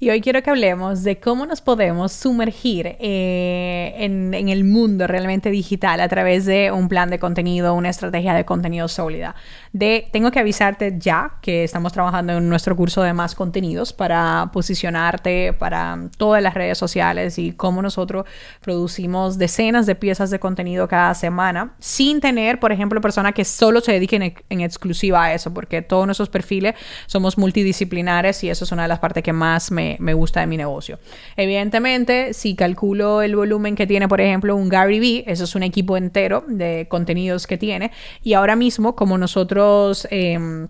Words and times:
Y 0.00 0.10
hoy 0.10 0.20
quiero 0.20 0.40
que 0.44 0.50
hablemos 0.50 1.02
de 1.02 1.18
cómo 1.18 1.44
nos 1.44 1.60
podemos 1.60 2.12
sumergir 2.12 2.86
eh, 3.00 3.94
en, 3.96 4.32
en, 4.32 4.48
el 4.48 4.62
mundo 4.62 5.08
realmente 5.08 5.50
digital 5.50 5.98
a 5.98 6.06
través 6.06 6.46
de 6.46 6.70
un 6.70 6.88
plan 6.88 7.10
de 7.10 7.18
contenido, 7.18 7.74
una 7.74 7.88
estrategia 7.88 8.32
de 8.32 8.44
contenido 8.44 8.86
sólida. 8.86 9.34
De, 9.72 10.06
tengo 10.12 10.30
que 10.30 10.38
avisarte 10.38 10.94
ya 11.00 11.32
que 11.42 11.64
estamos 11.64 11.92
trabajando 11.92 12.34
en 12.34 12.48
nuestro 12.48 12.76
curso 12.76 13.02
de 13.02 13.12
más 13.12 13.34
contenidos 13.34 13.92
para 13.92 14.50
posicionarte 14.52 15.52
para 15.52 15.98
todas 16.16 16.44
las 16.44 16.54
redes 16.54 16.78
sociales 16.78 17.36
y 17.36 17.50
cómo 17.50 17.82
nosotros 17.82 18.24
producimos 18.60 19.36
decenas 19.36 19.86
de 19.86 19.96
piezas 19.96 20.30
de 20.30 20.38
contenido 20.38 20.86
cada 20.86 21.12
semana 21.14 21.74
sin 21.80 22.20
tener, 22.20 22.60
por 22.60 22.70
ejemplo, 22.70 23.00
personas 23.00 23.34
que 23.34 23.44
solo 23.44 23.80
se 23.80 23.90
dediquen 23.90 24.22
en, 24.22 24.34
en 24.48 24.60
exclusiva 24.60 25.24
a 25.24 25.34
eso, 25.34 25.52
porque 25.52 25.82
todos 25.82 26.06
nuestros 26.06 26.28
perfiles 26.28 26.76
somos 27.08 27.36
multidisciplinares 27.36 28.44
y 28.44 28.50
eso 28.50 28.62
es 28.62 28.70
una 28.70 28.82
de 28.82 28.88
las 28.88 29.00
partes 29.00 29.24
que 29.24 29.32
más 29.32 29.72
me 29.72 29.87
me, 29.98 30.14
gusta 30.14 30.40
de 30.40 30.46
mi 30.46 30.56
negocio. 30.56 30.98
Evidentemente, 31.36 32.34
si 32.34 32.54
calculo 32.54 33.22
el 33.22 33.36
volumen 33.36 33.74
que 33.74 33.86
tiene, 33.86 34.08
por 34.08 34.20
ejemplo, 34.20 34.56
un 34.56 34.68
Gary 34.68 35.00
Vee, 35.00 35.24
eso 35.26 35.44
es 35.44 35.54
un 35.54 35.62
equipo 35.62 35.96
entero 35.96 36.44
de 36.46 36.86
contenidos 36.88 37.46
que 37.46 37.58
tiene. 37.58 37.92
Y 38.22 38.34
ahora 38.34 38.56
mismo, 38.56 38.94
como 38.94 39.18
nosotros... 39.18 40.06
Em, 40.10 40.68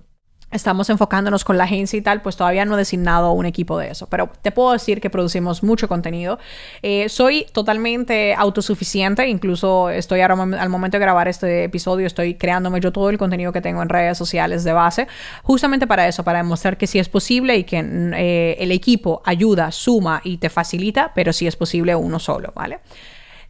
estamos 0.51 0.89
enfocándonos 0.89 1.45
con 1.45 1.59
la 1.59 1.65
agencia 1.65 1.99
y 1.99 2.03
tal, 2.03 2.23
pues 2.23 2.37
todavía 2.37 2.65
no 2.65 2.75
he 2.75 2.79
designado 2.79 3.33
un 3.33 3.47
equipo 3.47 3.79
de 3.79 3.91
eso. 3.91 4.07
Pero 4.07 4.31
te 4.41 4.51
puedo 4.51 4.73
decir 4.73 5.01
que 5.01 5.11
producimos 5.11 5.63
mucho 5.63 5.89
contenido. 5.89 6.39
Eh, 6.83 7.09
soy 7.09 7.47
totalmente 7.53 8.35
autosuficiente, 8.35 9.29
incluso 9.29 9.91
estoy 9.91 10.21
ahora 10.21 10.35
al 10.61 10.69
momento 10.69 10.97
de 10.97 11.01
grabar 11.01 11.29
este 11.29 11.65
episodio, 11.65 12.07
estoy 12.07 12.35
creándome 12.35 12.81
yo 12.81 12.93
todo 12.93 13.11
el 13.11 13.19
contenido 13.19 13.53
que 13.53 13.61
tengo 13.61 13.83
en 13.83 13.89
redes 13.89 14.17
sociales 14.17 14.65
de 14.65 14.73
base, 14.73 15.07
justamente 15.43 15.87
para 15.87 16.09
eso, 16.09 16.25
para 16.25 16.39
demostrar 16.39 16.77
que 16.79 16.87
sí 16.87 16.99
es 16.99 17.09
posible 17.09 17.57
y 17.57 17.65
que 17.65 17.79
eh, 17.79 18.57
el 18.59 18.73
equipo 18.73 19.23
ayuda, 19.25 19.71
suma 19.71 20.21
y 20.25 20.39
te 20.39 20.49
facilita, 20.49 21.13
pero 21.15 21.33
sí 21.33 21.47
es 21.47 21.57
posible 21.57 21.95
uno 21.95 22.19
solo, 22.19 22.53
¿vale? 22.55 22.81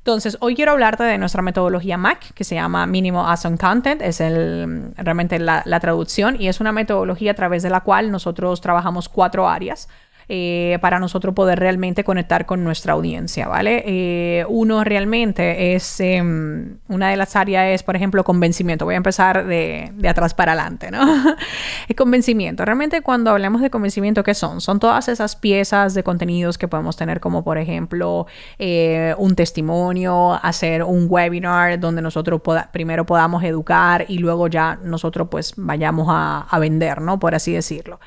Entonces, 0.08 0.38
hoy 0.40 0.54
quiero 0.54 0.72
hablarte 0.72 1.04
de 1.04 1.18
nuestra 1.18 1.42
metodología 1.42 1.98
MAC, 1.98 2.32
que 2.32 2.42
se 2.42 2.54
llama 2.54 2.86
Minimal 2.86 3.28
Awesome 3.28 3.58
Content, 3.58 4.00
es 4.00 4.22
el, 4.22 4.94
realmente 4.96 5.38
la 5.38 5.80
traducción, 5.80 6.40
y 6.40 6.48
es 6.48 6.60
una 6.60 6.72
metodología 6.72 7.32
a 7.32 7.34
través 7.34 7.62
de 7.62 7.68
la 7.68 7.82
cual 7.82 8.10
nosotros 8.10 8.62
trabajamos 8.62 9.10
cuatro 9.10 9.46
áreas. 9.46 9.86
Eh, 10.30 10.76
para 10.82 10.98
nosotros 10.98 11.34
poder 11.34 11.58
realmente 11.58 12.04
conectar 12.04 12.44
con 12.44 12.62
nuestra 12.62 12.92
audiencia, 12.92 13.48
¿vale? 13.48 13.82
Eh, 13.86 14.44
uno 14.48 14.84
realmente 14.84 15.74
es, 15.74 16.00
em, 16.00 16.76
una 16.86 17.08
de 17.08 17.16
las 17.16 17.34
áreas 17.34 17.68
es, 17.68 17.82
por 17.82 17.96
ejemplo, 17.96 18.24
convencimiento. 18.24 18.84
Voy 18.84 18.92
a 18.92 18.98
empezar 18.98 19.46
de, 19.46 19.90
de 19.94 20.08
atrás 20.08 20.34
para 20.34 20.52
adelante, 20.52 20.90
¿no? 20.90 21.00
convencimiento. 21.96 22.64
Realmente 22.64 23.00
cuando 23.00 23.30
hablamos 23.30 23.62
de 23.62 23.70
convencimiento, 23.70 24.22
¿qué 24.22 24.34
son? 24.34 24.60
Son 24.60 24.78
todas 24.78 25.08
esas 25.08 25.34
piezas 25.34 25.94
de 25.94 26.02
contenidos 26.02 26.58
que 26.58 26.68
podemos 26.68 26.96
tener 26.96 27.20
como, 27.20 27.42
por 27.42 27.56
ejemplo, 27.56 28.26
eh, 28.58 29.14
un 29.16 29.34
testimonio, 29.34 30.34
hacer 30.42 30.82
un 30.82 31.06
webinar 31.08 31.80
donde 31.80 32.02
nosotros 32.02 32.42
primero 32.70 33.06
podamos 33.06 33.42
educar 33.44 34.04
y 34.08 34.18
luego 34.18 34.48
ya 34.48 34.78
nosotros 34.82 35.28
pues 35.30 35.54
vayamos 35.56 36.08
a, 36.10 36.46
a 36.50 36.58
vender, 36.58 37.00
¿no? 37.00 37.18
Por 37.18 37.34
así 37.34 37.52
decirlo. 37.52 37.98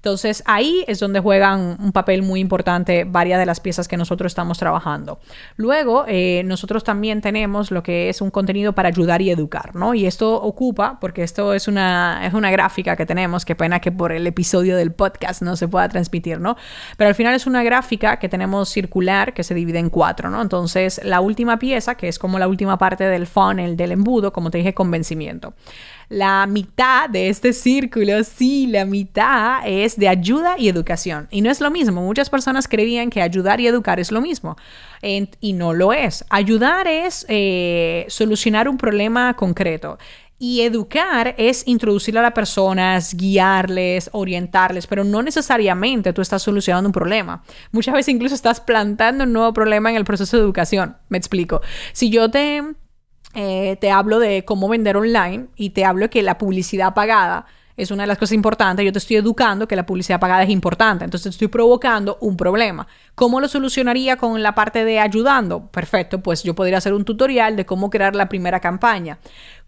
Entonces 0.00 0.42
ahí 0.46 0.82
es 0.88 0.98
donde 0.98 1.20
juegan 1.20 1.76
un 1.78 1.92
papel 1.92 2.22
muy 2.22 2.40
importante 2.40 3.04
varias 3.04 3.38
de 3.38 3.44
las 3.44 3.60
piezas 3.60 3.86
que 3.86 3.98
nosotros 3.98 4.30
estamos 4.30 4.56
trabajando. 4.58 5.20
Luego, 5.56 6.06
eh, 6.08 6.42
nosotros 6.46 6.84
también 6.84 7.20
tenemos 7.20 7.70
lo 7.70 7.82
que 7.82 8.08
es 8.08 8.22
un 8.22 8.30
contenido 8.30 8.72
para 8.72 8.88
ayudar 8.88 9.20
y 9.20 9.30
educar, 9.30 9.74
¿no? 9.76 9.92
Y 9.92 10.06
esto 10.06 10.40
ocupa, 10.40 10.98
porque 11.00 11.22
esto 11.22 11.52
es 11.52 11.68
una, 11.68 12.26
es 12.26 12.32
una 12.32 12.50
gráfica 12.50 12.96
que 12.96 13.04
tenemos, 13.04 13.44
qué 13.44 13.54
pena 13.54 13.80
que 13.80 13.92
por 13.92 14.10
el 14.12 14.26
episodio 14.26 14.74
del 14.74 14.92
podcast 14.92 15.42
no 15.42 15.54
se 15.54 15.68
pueda 15.68 15.86
transmitir, 15.90 16.40
¿no? 16.40 16.56
Pero 16.96 17.08
al 17.08 17.14
final 17.14 17.34
es 17.34 17.46
una 17.46 17.62
gráfica 17.62 18.18
que 18.18 18.30
tenemos 18.30 18.70
circular 18.70 19.34
que 19.34 19.44
se 19.44 19.54
divide 19.54 19.80
en 19.80 19.90
cuatro, 19.90 20.30
¿no? 20.30 20.40
Entonces, 20.40 21.00
la 21.04 21.20
última 21.20 21.58
pieza, 21.58 21.94
que 21.94 22.08
es 22.08 22.18
como 22.18 22.38
la 22.38 22.48
última 22.48 22.78
parte 22.78 23.04
del 23.04 23.26
funnel, 23.26 23.76
del 23.76 23.92
embudo, 23.92 24.32
como 24.32 24.50
te 24.50 24.58
dije, 24.58 24.72
convencimiento. 24.72 25.52
La 26.08 26.46
mitad 26.48 27.08
de 27.08 27.28
este 27.28 27.52
círculo, 27.52 28.24
sí, 28.24 28.66
la 28.66 28.84
mitad 28.84 29.60
es 29.64 29.89
de 29.96 30.08
ayuda 30.08 30.56
y 30.58 30.68
educación. 30.68 31.28
Y 31.30 31.40
no 31.40 31.50
es 31.50 31.60
lo 31.60 31.70
mismo. 31.70 32.02
Muchas 32.02 32.30
personas 32.30 32.68
creían 32.68 33.10
que 33.10 33.22
ayudar 33.22 33.60
y 33.60 33.66
educar 33.66 34.00
es 34.00 34.12
lo 34.12 34.20
mismo. 34.20 34.56
y 35.02 35.52
no 35.54 35.72
lo 35.72 35.92
es. 35.92 36.24
Ayudar 36.28 36.86
es 36.86 37.24
eh, 37.28 38.04
solucionar 38.08 38.68
un 38.68 38.76
problema 38.76 39.34
concreto. 39.34 39.98
Y 40.38 40.62
educar 40.62 41.34
es 41.36 41.64
introducir 41.66 42.16
a 42.16 42.22
las 42.22 42.32
personas, 42.32 43.14
guiarles, 43.14 44.08
orientarles, 44.12 44.86
pero 44.86 45.04
no 45.04 45.22
necesariamente 45.22 46.14
tú 46.14 46.22
estás 46.22 46.42
solucionando 46.42 46.88
un 46.88 46.94
problema. 46.94 47.44
Muchas 47.72 47.92
veces 47.92 48.14
incluso 48.14 48.34
estás 48.34 48.58
plantando 48.58 49.24
un 49.24 49.34
nuevo 49.34 49.52
problema 49.52 49.90
en 49.90 49.96
el 49.96 50.04
proceso 50.06 50.38
de 50.38 50.42
educación. 50.42 50.96
Me 51.10 51.18
explico. 51.18 51.60
Si 51.92 52.08
yo 52.08 52.30
te 52.30 52.62
eh, 53.34 53.76
te 53.80 53.90
hablo 53.90 54.18
de 54.18 54.44
cómo 54.44 54.68
vender 54.68 54.96
online 54.96 55.46
y 55.54 55.70
te 55.70 55.84
hablo 55.84 56.10
que 56.10 56.22
la 56.22 56.36
publicidad 56.36 56.94
pagada 56.94 57.46
es 57.76 57.90
una 57.90 58.02
de 58.02 58.06
las 58.08 58.18
cosas 58.18 58.32
importantes. 58.32 58.84
Yo 58.84 58.92
te 58.92 58.98
estoy 58.98 59.16
educando 59.16 59.66
que 59.66 59.76
la 59.76 59.86
publicidad 59.86 60.20
pagada 60.20 60.42
es 60.42 60.50
importante. 60.50 61.04
Entonces 61.04 61.32
estoy 61.32 61.48
provocando 61.48 62.18
un 62.20 62.36
problema. 62.36 62.86
¿Cómo 63.14 63.40
lo 63.40 63.48
solucionaría 63.48 64.16
con 64.16 64.42
la 64.42 64.54
parte 64.54 64.84
de 64.84 65.00
ayudando? 65.00 65.66
Perfecto, 65.66 66.20
pues 66.20 66.42
yo 66.42 66.54
podría 66.54 66.78
hacer 66.78 66.94
un 66.94 67.04
tutorial 67.04 67.56
de 67.56 67.66
cómo 67.66 67.90
crear 67.90 68.14
la 68.14 68.28
primera 68.28 68.60
campaña. 68.60 69.18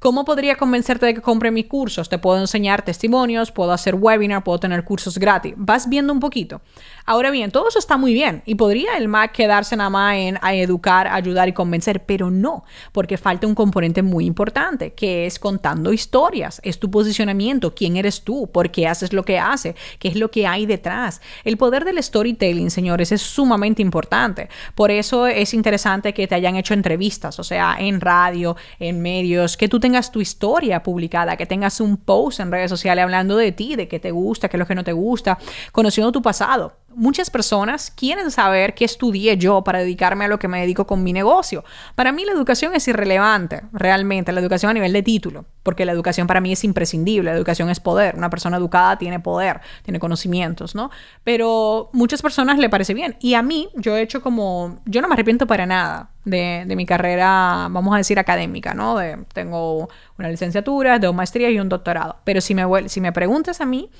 ¿Cómo 0.02 0.24
podría 0.24 0.56
convencerte 0.56 1.06
de 1.06 1.14
que 1.14 1.20
compre 1.20 1.52
mis 1.52 1.66
cursos? 1.66 2.08
Te 2.08 2.18
puedo 2.18 2.40
enseñar 2.40 2.82
testimonios, 2.82 3.52
puedo 3.52 3.70
hacer 3.70 3.94
webinar, 3.94 4.42
puedo 4.42 4.58
tener 4.58 4.82
cursos 4.82 5.16
gratis. 5.16 5.54
Vas 5.56 5.88
viendo 5.88 6.12
un 6.12 6.18
poquito. 6.18 6.60
Ahora 7.06 7.30
bien, 7.30 7.52
todo 7.52 7.68
eso 7.68 7.78
está 7.78 7.96
muy 7.96 8.12
bien 8.12 8.42
y 8.44 8.56
podría 8.56 8.96
el 8.96 9.06
MAC 9.06 9.30
quedarse 9.30 9.76
nada 9.76 9.90
más 9.90 10.16
en 10.16 10.38
educar, 10.54 11.06
ayudar 11.06 11.48
y 11.48 11.52
convencer, 11.52 12.04
pero 12.04 12.32
no, 12.32 12.64
porque 12.90 13.16
falta 13.16 13.46
un 13.46 13.54
componente 13.54 14.02
muy 14.02 14.26
importante, 14.26 14.92
que 14.92 15.26
es 15.26 15.38
contando 15.38 15.92
historias, 15.92 16.60
es 16.64 16.80
tu 16.80 16.90
posicionamiento, 16.90 17.72
quién 17.72 17.96
eres 17.96 18.22
tú, 18.22 18.50
por 18.50 18.72
qué 18.72 18.88
haces 18.88 19.12
lo 19.12 19.24
que 19.24 19.38
haces, 19.38 19.76
qué 20.00 20.08
es 20.08 20.16
lo 20.16 20.32
que 20.32 20.48
hay 20.48 20.66
detrás. 20.66 21.20
El 21.44 21.56
poder 21.56 21.84
del 21.84 22.02
storytelling, 22.02 22.72
señores, 22.72 23.12
es 23.12 23.22
sumamente 23.22 23.82
importante. 23.82 24.48
Por 24.74 24.90
eso 24.90 25.28
es 25.28 25.54
interesante 25.54 26.12
que 26.12 26.26
te 26.26 26.34
hayan 26.34 26.56
hecho 26.56 26.74
entrevistas, 26.74 27.38
o 27.38 27.44
sea, 27.44 27.76
en 27.78 28.00
radio, 28.00 28.56
en 28.80 29.00
medios, 29.00 29.56
que 29.56 29.68
tú 29.68 29.78
tengas 29.78 29.91
tengas 29.92 30.10
tu 30.10 30.22
historia 30.22 30.82
publicada, 30.82 31.36
que 31.36 31.44
tengas 31.44 31.78
un 31.78 31.98
post 31.98 32.40
en 32.40 32.50
redes 32.50 32.70
sociales 32.70 33.02
hablando 33.02 33.36
de 33.36 33.52
ti, 33.52 33.76
de 33.76 33.88
qué 33.88 34.00
te 34.00 34.10
gusta, 34.10 34.48
qué 34.48 34.56
es 34.56 34.58
lo 34.58 34.66
que 34.66 34.74
no 34.74 34.84
te 34.84 34.92
gusta, 34.92 35.38
conociendo 35.70 36.10
tu 36.10 36.22
pasado 36.22 36.78
muchas 36.94 37.30
personas 37.30 37.90
quieren 37.90 38.30
saber 38.30 38.74
qué 38.74 38.84
estudié 38.84 39.36
yo 39.36 39.62
para 39.62 39.80
dedicarme 39.80 40.24
a 40.24 40.28
lo 40.28 40.38
que 40.38 40.48
me 40.48 40.60
dedico 40.60 40.86
con 40.86 41.02
mi 41.02 41.12
negocio. 41.12 41.64
Para 41.94 42.12
mí 42.12 42.24
la 42.24 42.32
educación 42.32 42.74
es 42.74 42.86
irrelevante, 42.88 43.62
realmente, 43.72 44.32
la 44.32 44.40
educación 44.40 44.70
a 44.70 44.74
nivel 44.74 44.92
de 44.92 45.02
título, 45.02 45.44
porque 45.62 45.84
la 45.84 45.92
educación 45.92 46.26
para 46.26 46.40
mí 46.40 46.52
es 46.52 46.64
imprescindible, 46.64 47.30
la 47.30 47.36
educación 47.36 47.70
es 47.70 47.80
poder, 47.80 48.16
una 48.16 48.30
persona 48.30 48.56
educada 48.56 48.98
tiene 48.98 49.20
poder, 49.20 49.60
tiene 49.82 49.98
conocimientos, 49.98 50.74
¿no? 50.74 50.90
Pero 51.24 51.90
muchas 51.92 52.22
personas 52.22 52.58
le 52.58 52.68
parece 52.68 52.94
bien 52.94 53.16
y 53.20 53.34
a 53.34 53.42
mí 53.42 53.68
yo 53.74 53.96
he 53.96 54.02
hecho 54.02 54.22
como, 54.22 54.80
yo 54.84 55.00
no 55.02 55.08
me 55.08 55.14
arrepiento 55.14 55.46
para 55.46 55.66
nada 55.66 56.10
de, 56.24 56.72
mi 56.76 56.86
carrera, 56.86 57.68
vamos 57.70 57.94
a 57.94 57.98
decir, 57.98 58.18
académica, 58.18 58.74
¿no? 58.74 58.96
tengo 59.32 59.88
una 60.18 60.28
licenciatura, 60.28 60.98
dos 60.98 61.14
maestrías 61.14 61.52
y 61.52 61.58
un 61.58 61.68
doctorado, 61.68 62.16
pero 62.24 62.40
si 62.40 62.54
me, 62.54 62.88
si 62.88 63.00
me 63.00 63.12
preguntas 63.12 63.60
a 63.60 63.66
mí, 63.66 63.90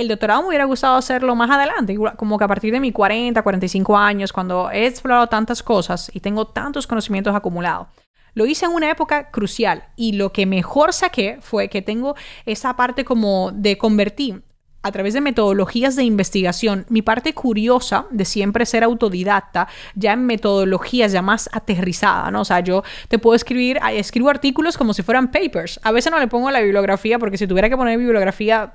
el 0.00 0.08
doctorado 0.08 0.42
me 0.42 0.48
hubiera 0.48 0.64
gustado 0.64 0.96
hacerlo 0.96 1.34
más 1.34 1.50
adelante, 1.50 1.96
como 2.16 2.38
que 2.38 2.44
a 2.44 2.48
partir 2.48 2.72
de 2.72 2.80
mis 2.80 2.92
40, 2.94 3.42
45 3.42 3.96
años, 3.98 4.32
cuando 4.32 4.70
he 4.70 4.86
explorado 4.86 5.26
tantas 5.26 5.62
cosas 5.62 6.10
y 6.14 6.20
tengo 6.20 6.46
tantos 6.46 6.86
conocimientos 6.86 7.34
acumulados. 7.34 7.88
Lo 8.32 8.46
hice 8.46 8.64
en 8.64 8.72
una 8.72 8.90
época 8.90 9.30
crucial 9.30 9.84
y 9.96 10.12
lo 10.12 10.32
que 10.32 10.46
mejor 10.46 10.94
saqué 10.94 11.38
fue 11.42 11.68
que 11.68 11.82
tengo 11.82 12.14
esa 12.46 12.76
parte 12.76 13.04
como 13.04 13.50
de 13.52 13.76
convertir 13.76 14.42
a 14.82 14.92
través 14.92 15.14
de 15.14 15.20
metodologías 15.20 15.96
de 15.96 16.04
investigación, 16.04 16.86
mi 16.88 17.02
parte 17.02 17.34
curiosa 17.34 18.06
de 18.10 18.24
siempre 18.24 18.64
ser 18.64 18.82
autodidacta, 18.84 19.68
ya 19.94 20.14
en 20.14 20.26
metodologías 20.26 21.12
ya 21.12 21.22
más 21.22 21.50
aterrizada, 21.52 22.30
¿no? 22.30 22.40
O 22.40 22.44
sea, 22.44 22.60
yo 22.60 22.82
te 23.08 23.18
puedo 23.18 23.34
escribir, 23.34 23.78
escribo 23.92 24.30
artículos 24.30 24.78
como 24.78 24.94
si 24.94 25.02
fueran 25.02 25.30
papers. 25.30 25.80
A 25.82 25.92
veces 25.92 26.10
no 26.10 26.18
le 26.18 26.28
pongo 26.28 26.50
la 26.50 26.60
bibliografía 26.60 27.18
porque 27.18 27.36
si 27.36 27.46
tuviera 27.46 27.68
que 27.68 27.76
poner 27.76 27.98
bibliografía, 27.98 28.72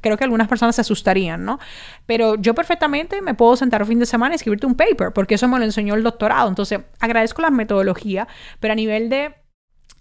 creo 0.00 0.16
que 0.16 0.24
algunas 0.24 0.48
personas 0.48 0.76
se 0.76 0.80
asustarían, 0.80 1.44
¿no? 1.44 1.58
Pero 2.06 2.36
yo 2.36 2.54
perfectamente 2.54 3.20
me 3.20 3.34
puedo 3.34 3.56
sentar 3.56 3.82
un 3.82 3.88
fin 3.88 3.98
de 3.98 4.06
semana 4.06 4.34
y 4.34 4.36
escribirte 4.36 4.66
un 4.66 4.74
paper, 4.74 5.12
porque 5.12 5.34
eso 5.34 5.46
me 5.48 5.58
lo 5.58 5.64
enseñó 5.64 5.94
el 5.94 6.02
doctorado. 6.02 6.48
Entonces, 6.48 6.80
agradezco 7.00 7.42
la 7.42 7.50
metodología, 7.50 8.28
pero 8.60 8.72
a 8.72 8.76
nivel 8.76 9.08
de 9.08 9.34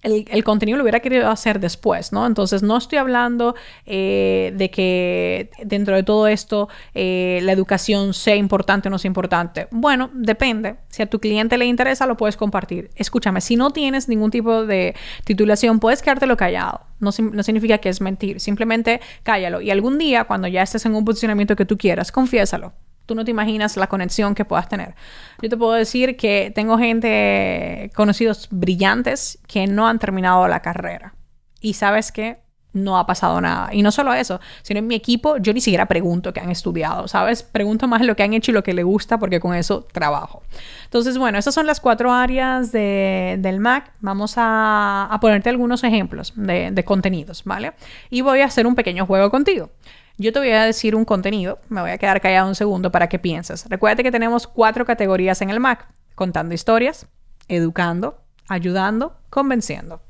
el, 0.04 0.44
contenido 0.44 0.78
lo 0.78 0.84
hubiera 0.84 1.00
querido 1.00 1.30
hacer 1.30 1.60
después, 1.60 2.12
¿no? 2.12 2.26
Entonces 2.28 2.62
no 2.62 2.78
estoy 2.78 2.98
hablando 2.98 3.56
eh, 3.86 4.54
de 4.56 4.70
que 4.70 5.50
dentro 5.64 5.96
de 5.96 6.04
todo 6.04 6.28
esto 6.28 6.68
eh, 6.94 7.40
la 7.44 7.54
educación 7.54 8.14
sea 8.14 8.36
importante 8.36 8.90
o 8.90 8.92
no 8.92 9.00
sea 9.00 9.08
importante. 9.08 9.68
Bueno, 9.72 10.10
depende. 10.14 10.76
Si 10.90 11.02
a 11.02 11.06
tu 11.06 11.20
cliente 11.20 11.58
le 11.58 11.66
interesa, 11.66 12.06
lo 12.06 12.18
puedes 12.18 12.36
compartir. 12.36 12.90
Escúchame, 12.96 13.42
si 13.42 13.56
no 13.56 13.72
tienes 13.72 14.10
ningún 14.10 14.30
tipo 14.30 14.66
de 14.66 14.96
titulación, 15.24 15.80
puedes 15.80 16.02
quedártelo 16.02 16.36
callado. 16.36 16.82
No, 17.00 17.12
no 17.32 17.44
significa 17.44 17.78
que 17.78 17.90
es 17.90 18.02
mentir, 18.02 18.40
simplemente 18.40 19.00
cállalo. 19.24 19.62
Y 19.62 19.72
algún 19.72 19.98
día, 19.98 20.26
cuando 20.26 20.48
ya 20.48 20.62
estés 20.62 20.86
en 20.86 20.96
un 20.96 21.06
posicionamiento 21.06 21.56
que 21.56 21.66
tú 21.66 21.78
quieras, 21.78 22.12
confiésalo. 22.12 22.74
Tú 23.06 23.16
no 23.16 23.26
te 23.26 23.32
imaginas 23.32 23.76
la 23.78 23.88
conexión 23.88 24.36
que 24.36 24.46
puedas 24.46 24.70
tener. 24.70 24.96
Yo 25.42 25.50
te 25.50 25.58
puedo 25.58 25.74
decir 25.74 26.16
que 26.16 26.52
tengo 26.56 26.78
gente, 26.78 27.92
conocidos 27.96 28.48
brillantes, 28.50 29.40
que 29.48 29.68
no 29.68 29.88
han 29.88 30.00
terminado 30.00 30.48
la 30.48 30.62
carrera. 30.62 31.14
Y 31.60 31.74
sabes 31.74 32.12
que 32.12 32.44
no 32.74 32.98
ha 32.98 33.06
pasado 33.06 33.40
nada. 33.40 33.70
Y 33.72 33.82
no 33.82 33.92
solo 33.92 34.14
eso, 34.14 34.42
sino 34.64 34.80
en 34.80 34.88
mi 34.88 34.96
equipo 34.96 35.38
yo 35.38 35.54
ni 35.54 35.62
siquiera 35.62 35.86
pregunto 35.86 36.34
qué 36.34 36.40
han 36.40 36.50
estudiado, 36.50 37.08
¿sabes? 37.08 37.44
Pregunto 37.44 37.88
más 37.88 38.02
lo 38.02 38.16
que 38.16 38.24
han 38.24 38.34
hecho 38.34 38.52
y 38.52 38.54
lo 38.54 38.64
que 38.64 38.74
le 38.74 38.84
gusta 38.84 39.20
porque 39.20 39.40
con 39.40 39.54
eso 39.54 39.88
trabajo. 39.92 40.44
Entonces, 40.86 41.18
bueno, 41.18 41.38
esas 41.38 41.54
son 41.54 41.68
las 41.68 41.80
cuatro 41.80 42.12
áreas 42.12 42.72
del 42.72 43.60
Mac. 43.60 43.94
Vamos 44.00 44.34
a, 44.38 45.18
ponerte 45.22 45.50
algunos 45.50 45.84
ejemplos 45.84 46.34
de, 46.36 46.72
de 46.72 46.84
contenidos, 46.84 47.44
¿vale? 47.46 47.74
Y 48.10 48.22
voy 48.22 48.42
a 48.42 48.46
hacer 48.46 48.68
un 48.68 48.76
pequeño 48.76 49.06
juego 49.06 49.30
contigo. 49.30 49.70
Yo 50.18 50.32
te 50.32 50.40
voy 50.40 50.52
a 50.52 50.66
decir 50.66 50.96
un 50.96 51.06
contenido, 51.06 51.60
me 51.70 51.82
voy 51.82 51.90
a 51.90 51.98
quedar 51.98 52.22
callado 52.22 52.48
un 52.48 52.56
segundo 52.56 52.92
para 52.92 53.10
que 53.10 53.18
pienses. 53.18 53.68
Recuerda 53.68 54.04
que 54.04 54.12
tenemos 54.12 54.46
cuatro 54.46 54.86
categorías 54.86 55.42
en 55.42 55.50
el 55.50 55.60
Mac, 55.60 55.88
contando 56.14 56.54
historias, 56.54 57.08
educando, 57.48 58.22
ayudando, 58.48 59.18
convenciendo. 59.32 60.04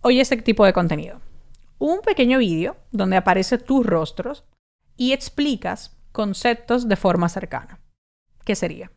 Oye 0.00 0.20
este 0.20 0.36
tipo 0.38 0.64
de 0.64 0.72
contenido. 0.72 1.20
Un 1.78 2.00
pequeño 2.00 2.38
vídeo 2.38 2.76
donde 2.90 3.16
aparecen 3.16 3.60
tus 3.60 3.86
rostros 3.86 4.44
y 4.96 5.12
explicas 5.12 5.96
conceptos 6.10 6.88
de 6.88 6.96
forma 6.96 7.28
cercana. 7.28 7.78
¿Qué 8.44 8.56
sería? 8.56 8.90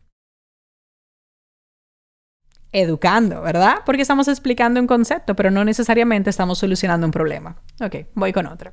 Educando, 2.72 3.40
¿verdad? 3.40 3.78
Porque 3.86 4.02
estamos 4.02 4.26
explicando 4.26 4.80
un 4.80 4.88
concepto, 4.88 5.36
pero 5.36 5.52
no 5.52 5.64
necesariamente 5.64 6.30
estamos 6.30 6.58
solucionando 6.58 7.06
un 7.06 7.12
problema. 7.12 7.62
Ok, 7.80 8.06
voy 8.14 8.32
con 8.32 8.46
otra 8.46 8.72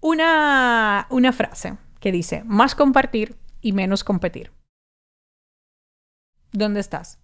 una, 0.00 1.06
una 1.10 1.32
frase 1.32 1.76
que 2.00 2.12
dice, 2.12 2.42
más 2.44 2.74
compartir 2.74 3.36
y 3.60 3.72
menos 3.72 4.04
competir. 4.04 4.52
¿Dónde 6.52 6.80
estás? 6.80 7.18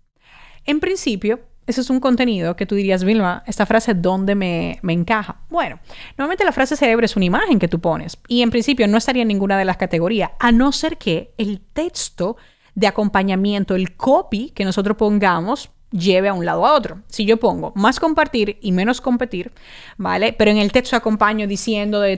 En 0.64 0.80
principio, 0.80 1.40
eso 1.66 1.80
es 1.80 1.90
un 1.90 2.00
contenido 2.00 2.56
que 2.56 2.66
tú 2.66 2.74
dirías, 2.74 3.04
Vilma, 3.04 3.44
esta 3.46 3.66
frase, 3.66 3.94
¿dónde 3.94 4.34
me, 4.34 4.78
me, 4.82 4.92
encaja? 4.92 5.42
Bueno, 5.48 5.78
normalmente 6.19 6.44
la 6.44 6.52
frase 6.52 6.76
cerebro 6.76 7.04
es 7.04 7.16
una 7.16 7.24
imagen 7.24 7.58
que 7.58 7.69
tú 7.69 7.80
pones 7.80 8.19
y 8.26 8.42
en 8.42 8.50
principio 8.50 8.88
no 8.88 8.98
estaría 8.98 9.22
en 9.22 9.28
ninguna 9.28 9.58
de 9.58 9.64
las 9.64 9.76
categorías, 9.76 10.32
a 10.40 10.50
no 10.50 10.72
ser 10.72 10.98
que 10.98 11.34
el 11.38 11.60
texto 11.60 12.36
de 12.75 12.86
acompañamiento, 12.86 13.75
el 13.75 13.96
copy 13.96 14.50
que 14.50 14.64
nosotros 14.64 14.96
pongamos, 14.96 15.70
lleve 15.92 16.28
a 16.28 16.34
un 16.34 16.44
lado 16.44 16.66
a 16.66 16.74
otro. 16.74 17.02
Si 17.08 17.24
yo 17.24 17.38
pongo 17.38 17.72
más 17.76 18.00
compartir 18.00 18.58
y 18.60 18.72
menos 18.72 19.00
competir, 19.00 19.52
¿vale? 19.96 20.32
Pero 20.32 20.50
en 20.50 20.56
el 20.56 20.72
texto 20.72 20.96
acompaño 20.96 21.46
diciendo 21.46 22.00
de 22.00 22.16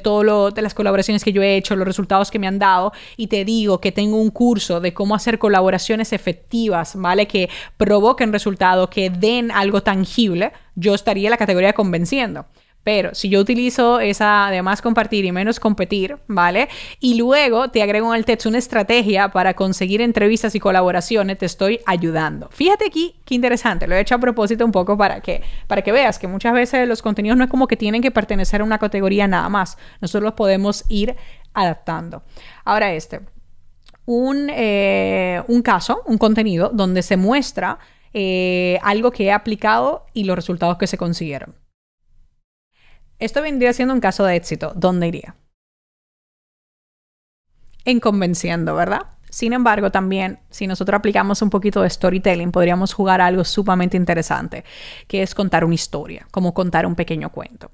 de 0.55 0.63
las 0.63 0.75
colaboraciones 0.75 1.25
que 1.25 1.33
yo 1.33 1.43
he 1.43 1.57
hecho, 1.57 1.77
los 1.77 1.87
resultados 1.87 2.31
que 2.31 2.39
me 2.39 2.47
han 2.47 2.59
dado 2.59 2.93
y 3.17 3.27
te 3.27 3.45
digo 3.45 3.81
que 3.81 3.93
tengo 3.93 4.17
un 4.17 4.31
curso 4.31 4.81
de 4.81 4.93
cómo 4.95 5.15
hacer 5.15 5.39
colaboraciones 5.39 6.13
efectivas, 6.13 6.95
¿vale? 6.97 7.27
Que 7.27 7.49
provoquen 7.77 8.33
resultados, 8.33 8.89
que 8.89 9.11
den 9.11 9.51
algo 9.51 9.83
tangible, 9.83 10.53
yo 10.75 10.95
estaría 10.95 11.29
en 11.29 11.33
la 11.33 11.37
categoría 11.37 11.73
convenciendo. 11.73 12.47
Pero 12.85 13.15
si 13.15 13.31
yo 13.31 13.41
utilizo 13.41 13.99
esa 13.99 14.49
de 14.51 14.63
más 14.63 14.83
compartir 14.83 15.25
y 15.25 15.33
menos 15.33 15.59
competir, 15.59 16.19
¿vale? 16.27 16.69
Y 17.01 17.17
luego 17.17 17.71
te 17.71 17.83
agrego 17.83 18.13
en 18.13 18.19
el 18.19 18.27
texto 18.27 18.51
una 18.51 18.59
estrategia 18.59 19.31
para 19.31 19.55
conseguir 19.55 20.03
entrevistas 20.03 20.55
y 20.55 20.61
colaboraciones, 20.61 21.39
te 21.39 21.47
estoy 21.47 21.81
ayudando. 21.87 22.49
Fíjate 22.53 22.87
aquí 22.87 23.17
qué 23.25 23.35
interesante, 23.35 23.87
lo 23.87 23.97
he 23.97 24.01
hecho 24.01 24.15
a 24.15 24.19
propósito 24.19 24.65
un 24.65 24.73
poco 24.73 24.97
para 24.99 25.21
que, 25.21 25.43
para 25.67 25.83
que 25.83 25.93
veas 25.93 26.19
que 26.19 26.29
muchas 26.29 26.53
veces 26.53 26.87
los 26.87 27.01
contenidos 27.01 27.39
no 27.39 27.45
es 27.45 27.51
como 27.51 27.67
que 27.67 27.77
tienen 27.77 28.03
que 28.03 28.11
pertenecer 28.11 28.61
a 28.61 28.65
una 28.65 28.79
categoría 28.79 29.27
nada 29.27 29.49
más, 29.49 29.79
nosotros 30.01 30.25
los 30.25 30.35
podemos 30.35 30.85
ir 30.89 31.17
adaptando. 31.55 32.23
Ahora 32.65 32.93
este, 32.93 33.21
un, 34.05 34.51
eh, 34.51 35.43
un 35.49 35.63
caso, 35.63 36.03
un 36.07 36.19
contenido 36.19 36.71
donde 36.73 37.03
se 37.03 37.17
muestra 37.17 37.79
eh, 38.13 38.79
algo 38.83 39.11
que 39.11 39.25
he 39.25 39.33
aplicado 39.33 40.07
y 40.13 40.25
los 40.25 40.37
resultados 40.37 40.77
que 40.77 40.87
se 40.87 40.99
consiguieron. 40.99 41.64
Esto 43.25 43.41
vendría 43.41 43.73
siendo 43.73 43.95
un 43.95 44.01
caso 44.01 44.27
de 44.27 44.37
éxito. 44.37 44.75
¿Dónde 44.77 45.09
iría? 45.09 45.35
En 47.87 47.99
convenciendo, 47.99 48.75
¿verdad? 48.75 49.01
Sin 49.31 49.55
embargo, 49.55 49.91
también, 49.91 50.41
si 50.51 50.67
nosotros 50.67 50.99
aplicamos 50.99 51.41
un 51.41 51.49
poquito 51.49 51.81
de 51.81 51.89
storytelling, 51.89 52.53
podríamos 52.53 52.93
jugar 52.93 53.23
algo 53.23 53.43
sumamente 53.45 53.97
interesante, 53.97 54.65
que 55.09 55.23
es 55.23 55.35
contar 55.35 55.65
una 55.65 55.75
historia, 55.75 56.27
como 56.33 56.53
contar 56.53 56.85
un 56.85 56.97
pequeño 56.97 57.31
cuento. 57.33 57.71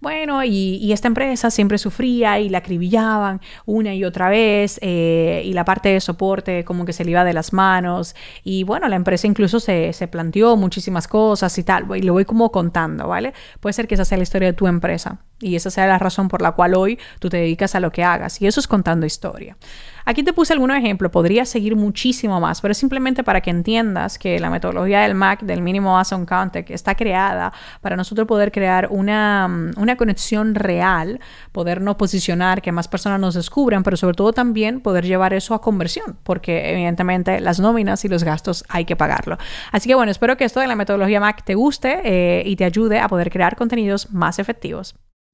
Bueno, 0.00 0.44
y, 0.44 0.92
esta 0.92 1.08
empresa 1.08 1.50
siempre 1.50 1.78
sufría 1.78 2.38
y 2.38 2.48
la 2.50 2.58
acribillaban 2.58 3.40
una 3.64 3.94
y 3.94 4.04
otra 4.04 4.28
vez, 4.28 4.78
eh, 4.82 5.42
y 5.44 5.52
la 5.54 5.64
parte 5.64 5.88
de 5.88 6.00
soporte 6.00 6.64
como 6.64 6.84
que 6.84 6.92
se 6.92 7.04
le 7.04 7.12
iba 7.12 7.24
de 7.24 7.32
las 7.32 7.52
manos, 7.52 8.14
y 8.44 8.62
bueno, 8.64 8.88
la 8.88 8.96
empresa 8.96 9.26
incluso 9.26 9.58
se, 9.58 9.92
se 9.94 10.06
planteó 10.06 10.56
muchísimas 10.56 11.08
cosas 11.08 11.56
y 11.58 11.64
tal, 11.64 11.86
y 11.96 12.02
lo 12.02 12.12
voy 12.12 12.26
como 12.26 12.52
contando, 12.52 13.08
¿vale? 13.08 13.32
Puede 13.60 13.72
ser 13.72 13.88
que 13.88 13.94
esa 13.94 14.04
sea 14.04 14.18
la 14.18 14.24
historia 14.24 14.48
de 14.48 14.52
tu 14.52 14.66
empresa, 14.66 15.20
y 15.40 15.56
esa 15.56 15.70
sea 15.70 15.86
la 15.86 15.98
razón 15.98 16.28
por 16.28 16.42
la 16.42 16.52
cual 16.52 16.74
hoy 16.74 16.98
tú 17.18 17.28
te 17.28 17.36
dedicas 17.36 17.74
a 17.74 17.80
lo 17.80 17.92
que 17.92 18.04
hagas, 18.04 18.40
y 18.40 18.46
eso 18.46 18.60
es 18.60 18.66
contando 18.66 19.06
historia. 19.06 19.56
Aquí 20.08 20.22
te 20.22 20.32
puse 20.32 20.52
algunos 20.52 20.76
ejemplos, 20.76 21.10
podría 21.10 21.44
seguir 21.44 21.74
muchísimo 21.74 22.40
más, 22.40 22.60
pero 22.60 22.70
es 22.70 22.78
simplemente 22.78 23.24
para 23.24 23.40
que 23.40 23.50
entiendas 23.50 24.20
que 24.20 24.38
la 24.38 24.50
metodología 24.50 25.00
del 25.00 25.16
MAC, 25.16 25.42
del 25.42 25.62
mínimo 25.62 25.98
Awesome 25.98 26.26
Contact, 26.26 26.70
está 26.70 26.94
creada 26.94 27.52
para 27.80 27.96
nosotros 27.96 28.28
poder 28.28 28.52
crear 28.52 28.86
una, 28.92 29.48
mm, 29.48 29.72
una 29.78 29.96
conexión 29.96 30.54
real, 30.54 31.18
podernos 31.50 31.96
posicionar, 31.96 32.62
que 32.62 32.70
más 32.70 32.86
personas 32.86 33.18
nos 33.18 33.34
descubran, 33.34 33.82
pero 33.82 33.96
sobre 33.96 34.14
todo 34.14 34.32
también 34.32 34.80
poder 34.80 35.04
llevar 35.04 35.32
eso 35.34 35.54
a 35.54 35.60
conversión, 35.60 36.16
porque 36.22 36.70
evidentemente 36.70 37.40
las 37.40 37.58
nóminas 37.58 38.04
y 38.04 38.08
los 38.08 38.22
gastos 38.22 38.64
hay 38.68 38.84
que 38.84 38.94
pagarlo. 38.94 39.38
Así 39.72 39.88
que 39.88 39.96
bueno, 39.96 40.12
espero 40.12 40.36
que 40.36 40.44
esto 40.44 40.60
de 40.60 40.68
la 40.68 40.76
metodología 40.76 41.18
MAC 41.18 41.42
te 41.42 41.56
guste 41.56 42.00
eh, 42.04 42.44
y 42.46 42.54
te 42.54 42.64
ayude 42.64 43.00
a 43.00 43.08
poder 43.08 43.28
crear 43.28 43.56
contenidos 43.56 44.12
más 44.12 44.38
efectivos. 44.38 44.94